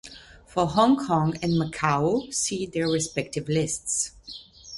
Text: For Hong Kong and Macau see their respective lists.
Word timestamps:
For 0.47 0.65
Hong 0.65 0.97
Kong 1.05 1.37
and 1.43 1.53
Macau 1.61 2.33
see 2.33 2.65
their 2.65 2.89
respective 2.89 3.47
lists. 3.47 4.13